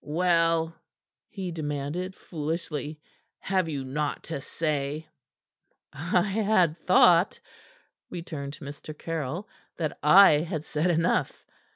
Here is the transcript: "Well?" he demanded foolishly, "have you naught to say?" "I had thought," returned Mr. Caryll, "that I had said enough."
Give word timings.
"Well?" 0.03 0.73
he 1.29 1.51
demanded 1.51 2.15
foolishly, 2.15 2.99
"have 3.37 3.69
you 3.69 3.83
naught 3.85 4.23
to 4.23 4.41
say?" 4.41 5.07
"I 5.93 6.23
had 6.23 6.75
thought," 6.87 7.39
returned 8.09 8.57
Mr. 8.63 8.97
Caryll, 8.97 9.47
"that 9.77 9.99
I 10.01 10.39
had 10.39 10.65
said 10.65 10.89
enough." 10.89 11.45